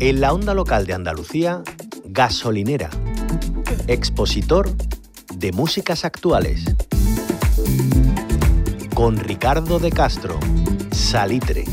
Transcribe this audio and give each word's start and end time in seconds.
En 0.00 0.20
la 0.20 0.32
onda 0.32 0.54
local 0.54 0.86
de 0.86 0.94
Andalucía, 0.94 1.62
gasolinera, 2.04 2.88
expositor 3.88 4.70
de 5.34 5.52
músicas 5.52 6.04
actuales. 6.04 6.64
Con 8.94 9.16
Ricardo 9.18 9.78
de 9.78 9.90
Castro, 9.90 10.38
Salitre. 10.92 11.64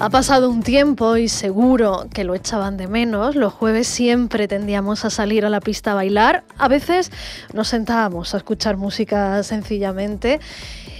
Ha 0.00 0.10
pasado 0.10 0.48
un 0.48 0.62
tiempo 0.62 1.16
y 1.16 1.26
seguro 1.26 2.06
que 2.14 2.22
lo 2.22 2.36
echaban 2.36 2.76
de 2.76 2.86
menos. 2.86 3.34
Los 3.34 3.52
jueves 3.52 3.88
siempre 3.88 4.46
tendíamos 4.46 5.04
a 5.04 5.10
salir 5.10 5.44
a 5.44 5.50
la 5.50 5.60
pista 5.60 5.90
a 5.90 5.94
bailar. 5.94 6.44
A 6.56 6.68
veces 6.68 7.10
nos 7.52 7.66
sentábamos 7.66 8.32
a 8.32 8.36
escuchar 8.36 8.76
música 8.76 9.42
sencillamente 9.42 10.38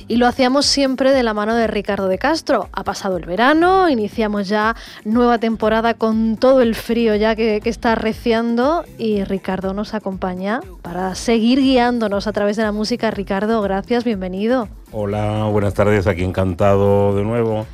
y 0.09 0.16
lo 0.16 0.27
hacíamos 0.27 0.66
siempre 0.66 1.12
de 1.12 1.23
la 1.23 1.33
mano 1.33 1.55
de 1.55 1.69
Ricardo 1.69 2.09
de 2.09 2.19
Castro. 2.19 2.70
Ha 2.73 2.83
pasado 2.83 3.19
el 3.19 3.25
verano, 3.25 3.89
iniciamos 3.89 4.48
ya 4.48 4.75
nueva 5.05 5.39
temporada 5.39 5.95
con 5.95 6.37
todo 6.37 6.61
el 6.61 6.75
frío 6.75 7.15
ya 7.15 7.37
que, 7.37 7.61
está 7.67 7.92
arreciando 7.92 8.84
y 8.98 9.23
Ricardo 9.23 9.75
nos 9.75 9.95
acompaña 9.95 10.61
para 10.83 11.15
seguir 11.15 11.61
guiándonos 11.61 12.27
a 12.27 12.33
través 12.33 12.56
de 12.56 12.65
la 12.65 12.73
música. 12.73 13.12
Ricardo, 13.12 13.62
gracias, 13.62 14.03
bienvenido. 14.03 14.67
Hola, 14.91 15.45
buenas 15.45 15.75
tardes, 15.75 16.09
aquí 16.09 16.25
encantado 16.25 17.15
de 17.15 17.23
nuevo 17.23 17.65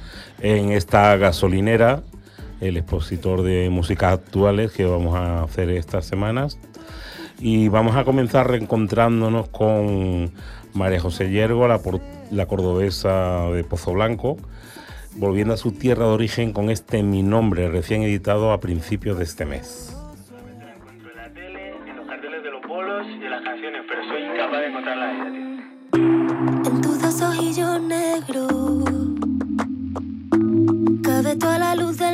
en 0.44 0.72
esta 0.72 1.16
gasolinera, 1.16 2.02
el 2.60 2.76
expositor 2.76 3.42
de 3.42 3.70
músicas 3.70 4.12
actuales 4.12 4.72
que 4.72 4.84
vamos 4.84 5.16
a 5.16 5.42
hacer 5.42 5.70
estas 5.70 6.04
semanas. 6.04 6.59
Y 7.40 7.68
vamos 7.68 7.96
a 7.96 8.04
comenzar 8.04 8.51
reencontrándonos 8.51 9.48
con 9.48 10.32
María 10.74 11.01
José 11.01 11.30
Yergo, 11.30 11.66
la, 11.66 11.80
la 12.30 12.46
cordobesa 12.46 13.48
de 13.52 13.64
Pozo 13.64 13.95
Blanco, 13.95 14.36
volviendo 15.16 15.54
a 15.54 15.56
su 15.56 15.73
tierra 15.73 16.04
de 16.04 16.12
origen 16.12 16.52
con 16.52 16.68
este 16.68 17.02
Mi 17.02 17.23
Nombre, 17.23 17.70
recién 17.70 18.02
editado 18.02 18.52
a 18.52 18.60
principios 18.60 19.16
de 19.16 19.24
este 19.24 19.46
mes. 19.46 19.96
En 21.10 21.16
la 21.16 21.32
tele, 21.32 21.73
en 21.88 21.96
los 21.96 22.06
cabe 31.35 31.37
toda 31.37 31.59
la 31.59 31.74
luz 31.74 31.96
del 31.99 32.13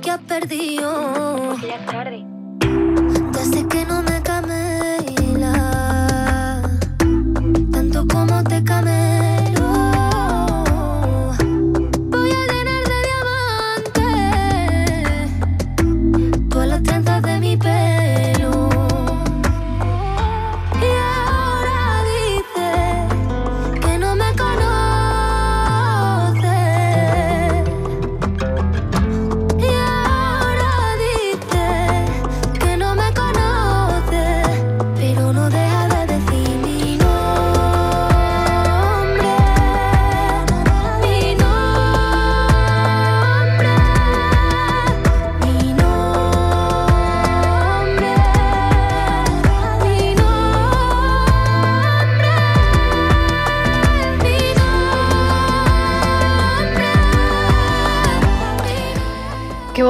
que 0.00 0.10
ha 0.10 0.18
perdido. 0.18 1.56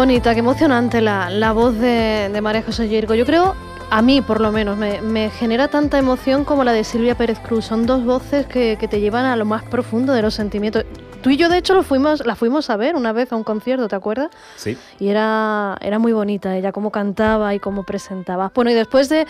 Bonita, 0.04 0.34
qué 0.34 0.40
emocionante 0.40 1.00
la, 1.00 1.52
voz 1.54 1.78
de, 1.78 2.28
María 2.42 2.62
José 2.62 2.90
Yergo. 2.90 3.14
Yo 3.14 3.24
creo, 3.24 3.54
a 3.88 4.02
mí 4.02 4.20
por 4.20 4.38
lo 4.38 4.52
menos, 4.52 4.76
me, 4.76 5.30
genera 5.30 5.68
tanta 5.68 5.96
emoción 5.96 6.44
como 6.44 6.62
la 6.62 6.74
de 6.74 6.84
Silvia 6.84 7.14
Pérez 7.14 7.38
Cruz. 7.38 7.64
Son 7.64 7.86
dos 7.86 8.04
voces 8.04 8.44
que, 8.44 8.76
te 8.76 9.00
llevan 9.00 9.24
a 9.24 9.34
lo 9.34 9.46
más 9.46 9.62
profundo 9.62 10.12
de 10.12 10.20
los 10.20 10.34
sentimientos. 10.34 10.84
Tú 11.22 11.30
y 11.30 11.38
yo, 11.38 11.48
de 11.48 11.56
hecho, 11.56 11.72
lo 11.72 11.82
fuimos, 11.82 12.26
la 12.26 12.36
fuimos 12.36 12.68
a 12.68 12.76
ver 12.76 12.96
una 12.96 13.12
vez 13.14 13.32
a 13.32 13.36
un 13.36 13.44
concierto, 13.44 13.88
¿te 13.88 13.96
acuerdas? 13.96 14.28
Sí. 14.56 14.76
Y 15.00 15.08
era, 15.08 15.78
era 15.80 15.98
muy 15.98 16.12
bonita 16.12 16.54
ella, 16.54 16.70
cómo 16.70 16.90
cantaba 16.90 17.54
y 17.54 17.58
cómo 17.58 17.84
presentaba. 17.84 18.52
Bueno, 18.54 18.72
y 18.72 18.74
después 18.74 19.08
de, 19.08 19.26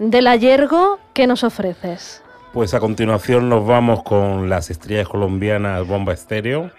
de 0.00 0.20
la 0.20 0.34
Yergo, 0.34 0.98
¿qué 1.12 1.28
nos 1.28 1.44
ofreces? 1.44 2.24
Pues 2.52 2.74
a 2.74 2.80
continuación 2.80 3.48
nos 3.48 3.64
vamos 3.64 4.02
con 4.02 4.50
las 4.50 4.68
estrellas 4.68 5.06
colombianas 5.06 5.86
Bomba 5.86 6.12
Estéreo 6.12 6.72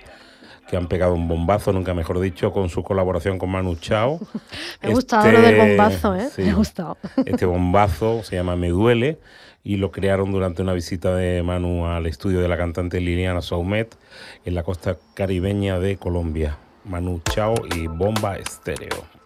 que 0.69 0.77
han 0.77 0.87
pegado 0.87 1.15
un 1.15 1.27
bombazo, 1.27 1.73
nunca 1.73 1.93
mejor 1.93 2.19
dicho, 2.19 2.51
con 2.51 2.69
su 2.69 2.83
colaboración 2.83 3.39
con 3.39 3.49
Manu 3.49 3.75
Chao. 3.75 4.19
Me 4.81 4.89
ha 4.89 4.91
gustado 4.91 5.31
lo 5.31 5.41
del 5.41 5.55
este, 5.55 5.67
bombazo, 5.67 6.15
¿eh? 6.15 6.29
Me 6.37 6.51
ha 6.51 6.53
gustado. 6.53 6.97
Este 7.25 7.45
bombazo 7.45 8.23
se 8.23 8.35
llama 8.35 8.55
Me 8.55 8.69
Duele 8.69 9.17
y 9.63 9.77
lo 9.77 9.91
crearon 9.91 10.31
durante 10.31 10.61
una 10.61 10.73
visita 10.73 11.15
de 11.15 11.41
Manu 11.43 11.87
al 11.87 12.05
estudio 12.05 12.39
de 12.39 12.47
la 12.47 12.57
cantante 12.57 13.01
Liliana 13.01 13.41
Saumet 13.41 13.97
en 14.45 14.55
la 14.55 14.63
costa 14.63 14.97
caribeña 15.15 15.79
de 15.79 15.97
Colombia. 15.97 16.57
Manu 16.85 17.21
Chao 17.31 17.55
y 17.75 17.87
Bomba 17.87 18.37
Estéreo. 18.37 19.18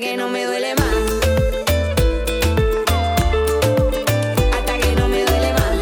Hasta 0.00 0.08
que 0.12 0.16
no 0.16 0.30
me 0.30 0.46
duele 0.46 0.74
más. 0.76 0.94
Hasta 4.56 4.78
que 4.78 4.96
no 4.96 5.08
me 5.08 5.24
duele 5.26 5.52
más. 5.52 5.78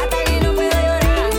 Hasta 0.00 0.24
que 0.24 0.40
no 0.40 0.54
puedo 0.54 0.70
llorar. 0.70 1.30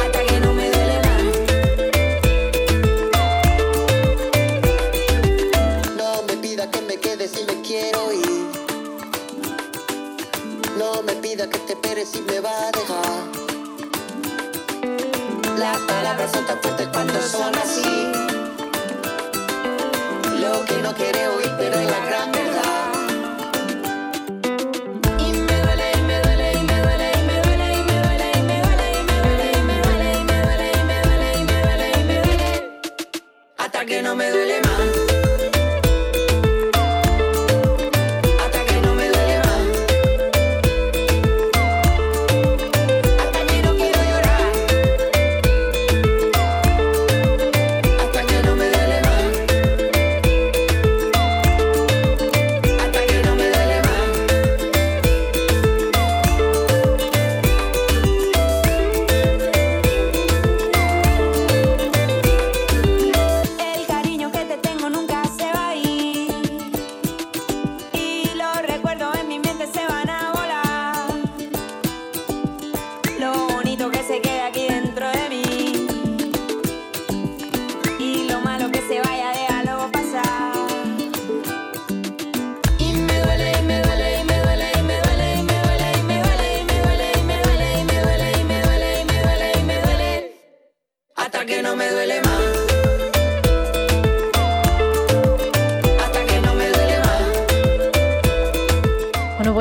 Hasta 0.00 0.20
que 0.24 0.40
no 0.40 0.52
me 0.54 0.70
duele 0.72 0.98
más. 1.06 1.22
No 5.96 6.22
me 6.24 6.36
pida 6.38 6.68
que 6.68 6.80
me 6.80 6.96
quede 6.96 7.28
si 7.28 7.44
me 7.44 7.62
quiero 7.62 8.12
ir. 8.12 8.50
No 10.76 11.00
me 11.02 11.12
pida 11.14 11.48
que 11.48 11.58
te 11.60 11.76
pere 11.76 12.04
si 12.04 12.22
me 12.22 12.40
va 12.40 12.50
a 12.66 12.72
dejar. 12.72 13.45
La 15.56 15.72
palabra 15.86 16.28
son 16.28 16.44
tan 16.46 16.58
fuertes 16.60 16.88
cuando 16.92 17.20
son 17.22 17.54
así. 17.56 18.12
Lo 20.40 20.64
que 20.66 20.76
no 20.82 20.94
quiere 20.94 21.28
oír, 21.28 21.50
perder 21.56 21.86
la 21.90 22.00
gran 22.06 22.32
verdad. 22.32 22.92
Y 25.18 25.32
me 25.32 25.60
duele, 25.62 25.96
me 26.06 26.20
duele, 26.20 26.62
me 26.62 26.80
duele, 26.82 27.10
me 27.28 27.42
duele, 27.42 27.70
me 27.88 28.02
duele, 28.02 28.42
me 28.42 28.62
duele, 28.62 29.02
me 29.62 29.80
duele, 29.82 30.22
me 30.28 30.42
duele, 30.42 30.84
me 30.84 30.84
me 30.84 31.02
duele, 31.02 31.44
me 31.48 32.04
me 32.04 32.22
duele, 32.22 32.80
hasta 33.56 33.84
que 33.86 34.02
no 34.02 34.14
me 34.14 34.30
duele. 34.30 34.65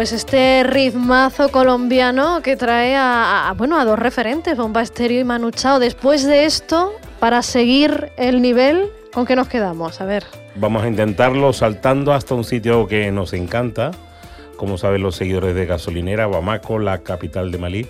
pues 0.06 0.14
este 0.14 0.62
ritmazo 0.64 1.50
colombiano 1.50 2.44
que 2.44 2.56
trae 2.56 2.96
a, 2.96 3.50
a, 3.50 3.54
bueno, 3.54 3.80
a 3.80 3.86
dos 3.86 3.98
referentes, 3.98 4.56
Bomba 4.56 4.84
Estéreo 4.84 5.20
y 5.20 5.24
Manu 5.24 5.50
Chao. 5.50 5.80
Después 5.80 6.28
de 6.28 6.46
esto, 6.46 6.94
para 7.20 7.42
seguir 7.42 8.12
el 8.16 8.40
nivel, 8.40 8.92
¿con 9.12 9.26
qué 9.26 9.36
nos 9.36 9.48
quedamos? 9.48 10.02
A 10.02 10.06
ver. 10.06 10.24
Vamos 10.58 10.84
a 10.84 10.90
intentarlo 10.90 11.52
saltando 11.54 12.14
hasta 12.14 12.36
un 12.36 12.44
sitio 12.44 12.86
que 12.86 13.12
nos 13.12 13.34
encanta. 13.34 13.90
Como 14.58 14.78
saben 14.78 15.02
los 15.02 15.16
seguidores 15.16 15.56
de 15.56 15.66
Gasolinera, 15.66 16.28
Bamako, 16.28 16.78
la 16.78 17.00
capital 17.00 17.50
de 17.50 17.58
Malí. 17.58 17.88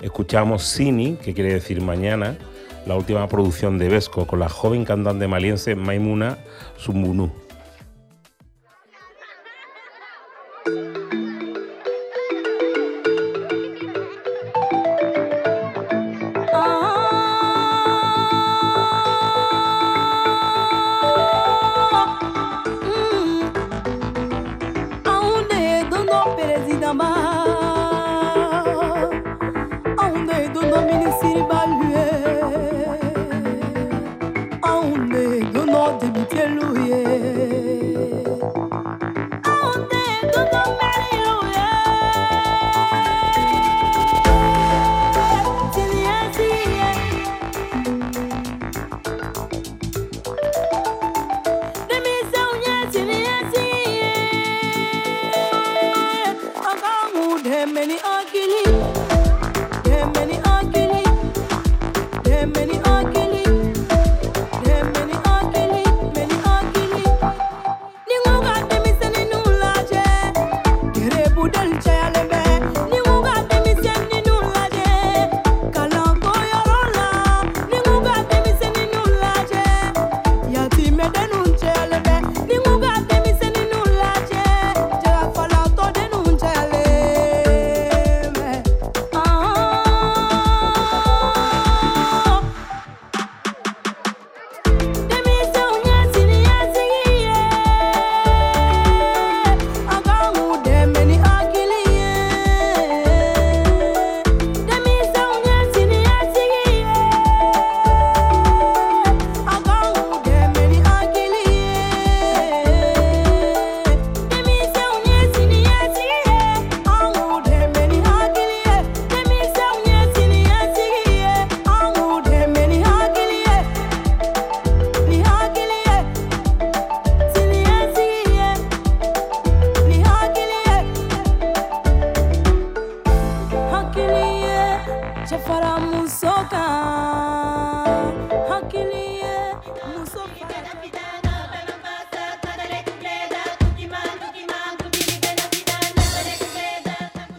Escuchamos 0.00 0.64
Sini, 0.64 1.14
que 1.14 1.32
quiere 1.32 1.54
decir 1.54 1.80
mañana, 1.80 2.34
la 2.86 2.96
última 2.96 3.28
producción 3.28 3.78
de 3.78 3.88
Vesco 3.88 4.26
con 4.26 4.40
la 4.40 4.48
joven 4.48 4.84
cantante 4.84 5.28
maliense 5.28 5.76
Maimuna 5.76 6.38
Sumbunú. 6.76 7.30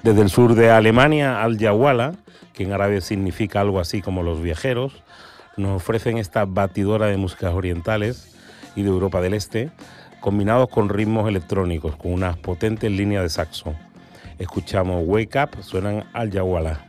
Desde 0.04 0.22
el 0.22 0.30
sur 0.30 0.54
de 0.54 0.70
Alemania, 0.70 1.42
Al 1.42 1.58
Yawala, 1.58 2.16
que 2.52 2.64
en 2.64 2.74
árabe 2.74 3.00
significa 3.00 3.62
algo 3.62 3.80
así 3.80 4.02
como 4.02 4.22
los 4.22 4.42
viajeros, 4.42 5.02
nos 5.56 5.78
ofrecen 5.78 6.18
esta 6.18 6.44
batidora 6.44 7.06
de 7.06 7.16
músicas 7.16 7.54
orientales 7.54 8.36
y 8.76 8.84
de 8.84 8.90
Europa 8.90 9.22
del 9.22 9.34
Este, 9.34 9.72
combinados 10.20 10.68
con 10.68 10.90
ritmos 10.90 11.30
electrónicos, 11.30 11.96
con 11.96 12.12
unas 12.12 12.36
potentes 12.36 12.92
líneas 12.92 13.24
de 13.24 13.30
saxo. 13.30 13.76
Escuchamos 14.40 15.04
Wake 15.06 15.40
Up, 15.42 15.64
suenan 15.64 16.04
Al 16.12 16.32
Yawala. 16.32 16.86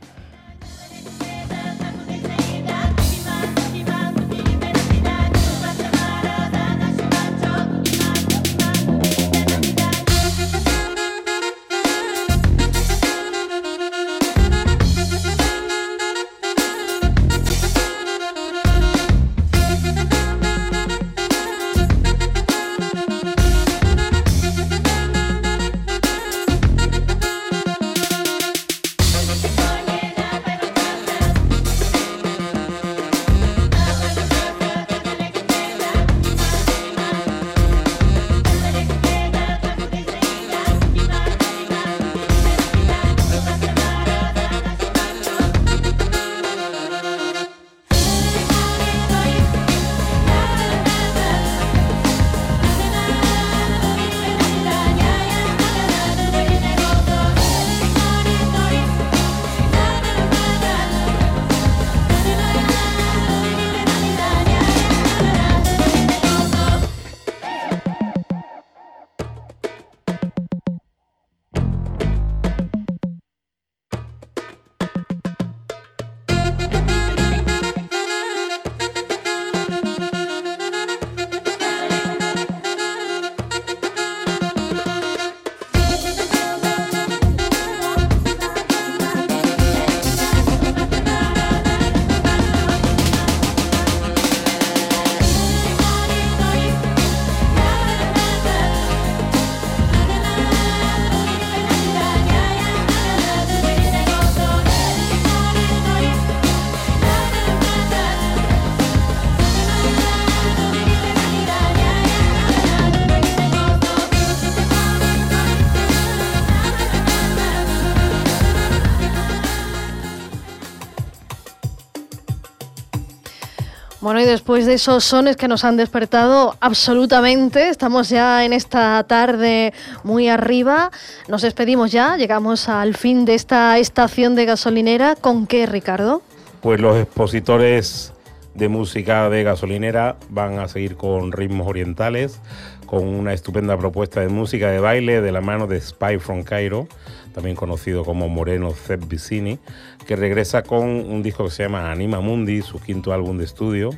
Bueno, 124.05 124.21
y 124.21 124.25
después 124.25 124.67
de 124.67 124.75
esos 124.75 125.03
sones 125.03 125.35
que 125.35 125.47
nos 125.47 125.63
han 125.63 125.77
despertado 125.77 126.55
absolutamente, 126.59 127.69
estamos 127.69 128.07
ya 128.07 128.45
en 128.45 128.53
esta 128.53 129.03
tarde 129.05 129.73
muy 130.03 130.29
arriba. 130.29 130.91
Nos 131.27 131.41
despedimos 131.41 131.91
ya, 131.91 132.15
llegamos 132.15 132.69
al 132.69 132.95
fin 132.95 133.25
de 133.25 133.33
esta 133.33 133.79
estación 133.79 134.35
de 134.35 134.45
gasolinera. 134.45 135.15
¿Con 135.15 135.47
qué, 135.47 135.65
Ricardo? 135.65 136.21
Pues 136.61 136.79
los 136.79 136.95
expositores 136.97 138.13
de 138.55 138.69
música 138.69 139.29
de 139.29 139.43
gasolinera 139.43 140.15
van 140.29 140.59
a 140.59 140.67
seguir 140.67 140.95
con 140.95 141.31
ritmos 141.31 141.67
orientales, 141.67 142.39
con 142.85 143.05
una 143.05 143.33
estupenda 143.33 143.77
propuesta 143.77 144.21
de 144.21 144.29
música 144.29 144.71
de 144.71 144.79
baile 144.79 145.21
de 145.21 145.31
la 145.31 145.41
mano 145.41 145.67
de 145.67 145.79
Spy 145.79 146.19
from 146.19 146.43
Cairo, 146.43 146.87
también 147.33 147.55
conocido 147.55 148.05
como 148.05 148.29
Moreno 148.29 148.71
Zeb 148.71 149.07
Vicini, 149.07 149.59
que 150.07 150.15
regresa 150.15 150.63
con 150.63 150.83
un 150.83 151.21
disco 151.21 151.43
que 151.43 151.51
se 151.51 151.63
llama 151.63 151.91
Anima 151.91 152.21
Mundi, 152.21 152.61
su 152.61 152.79
quinto 152.79 153.13
álbum 153.13 153.37
de 153.37 153.43
estudio, 153.43 153.89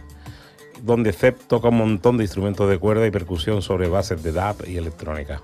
donde 0.82 1.14
Zeb 1.14 1.38
toca 1.48 1.70
un 1.70 1.78
montón 1.78 2.18
de 2.18 2.24
instrumentos 2.24 2.68
de 2.70 2.80
cuerda 2.80 3.06
y 3.06 3.12
percusión 3.12 3.62
sobre 3.62 3.88
bases 3.88 4.24
de 4.24 4.32
dub 4.32 4.68
y 4.68 4.78
electrónica. 4.78 5.42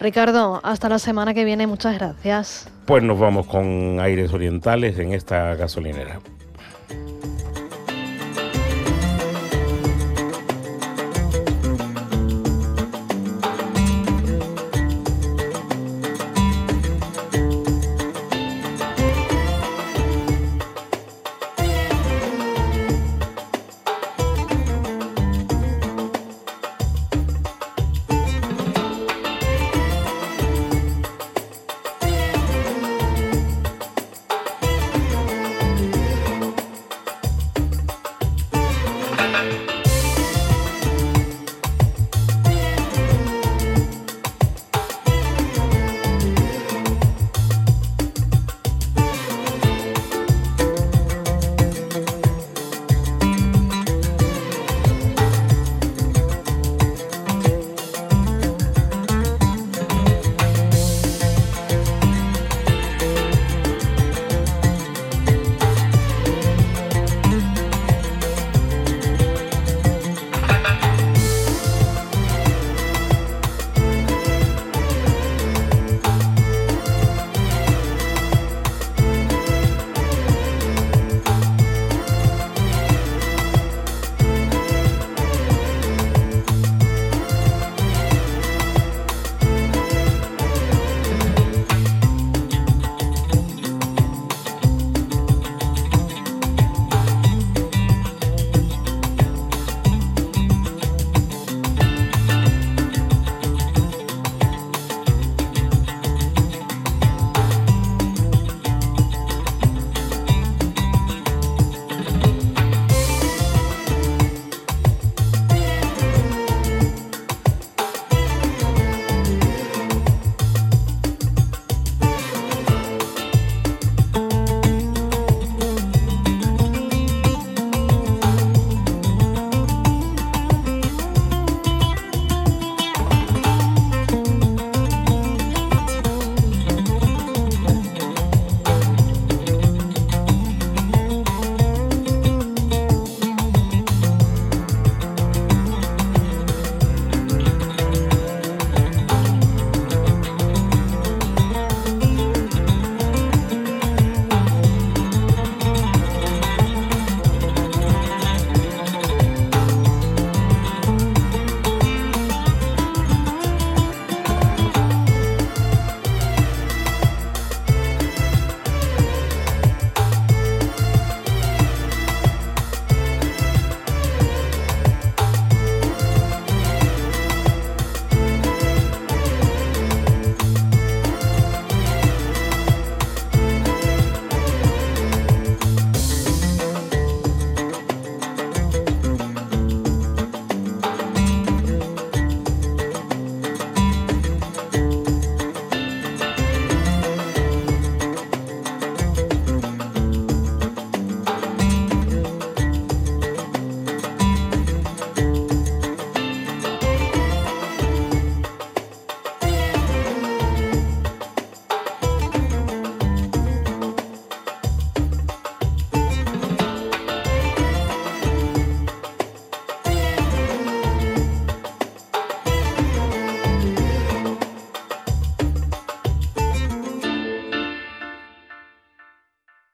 Ricardo, 0.00 0.60
hasta 0.64 0.88
la 0.88 0.98
semana 0.98 1.34
que 1.34 1.44
viene, 1.44 1.66
muchas 1.66 1.98
gracias. 1.98 2.68
Pues 2.86 3.02
nos 3.02 3.18
vamos 3.18 3.46
con 3.46 4.00
aires 4.00 4.32
orientales 4.32 4.98
en 4.98 5.12
esta 5.12 5.54
gasolinera. 5.54 6.20